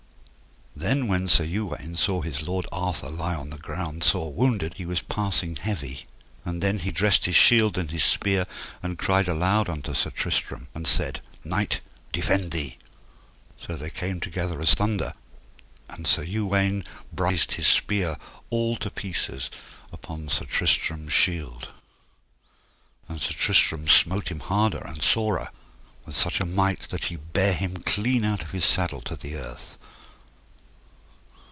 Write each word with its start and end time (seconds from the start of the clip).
Then 0.73 1.07
when 1.07 1.27
Sir 1.27 1.43
Uwaine 1.43 1.95
saw 1.95 2.21
his 2.21 2.41
lord 2.41 2.65
Arthur 2.71 3.09
lie 3.09 3.35
on 3.35 3.51
the 3.51 3.59
ground 3.59 4.03
sore 4.03 4.33
wounded, 4.33 4.75
he 4.75 4.85
was 4.85 5.03
passing 5.03 5.55
heavy. 5.57 6.07
And 6.43 6.63
then 6.63 6.79
he 6.79 6.89
dressed 6.91 7.25
his 7.25 7.35
shield 7.35 7.77
and 7.77 7.91
his 7.91 8.03
spear, 8.03 8.47
and 8.81 8.97
cried 8.97 9.27
aloud 9.27 9.69
unto 9.69 9.93
Sir 9.93 10.09
Tristram 10.09 10.69
and 10.73 10.87
said: 10.87 11.21
Knight, 11.43 11.81
defend 12.11 12.49
thee. 12.49 12.79
So 13.59 13.75
they 13.75 13.91
came 13.91 14.19
together 14.19 14.59
as 14.59 14.73
thunder, 14.73 15.13
and 15.87 16.07
Sir 16.07 16.23
Uwaine 16.23 16.83
brised 17.13 17.51
his 17.51 17.67
spear 17.67 18.17
all 18.49 18.75
to 18.77 18.89
pieces 18.89 19.51
upon 19.91 20.29
Sir 20.29 20.45
Tristram's 20.45 21.13
shield, 21.13 21.69
and 23.07 23.21
Sir 23.21 23.33
Tristram 23.33 23.87
smote 23.87 24.29
him 24.31 24.39
harder 24.39 24.79
and 24.83 24.99
sorer, 25.03 25.51
with 26.05 26.15
such 26.15 26.39
a 26.41 26.45
might 26.45 26.89
that 26.89 27.05
he 27.05 27.17
bare 27.17 27.53
him 27.53 27.77
clean 27.77 28.23
out 28.23 28.41
of 28.41 28.51
his 28.51 28.65
saddle 28.65 29.01
to 29.01 29.15
the 29.15 29.35
earth. 29.35 29.77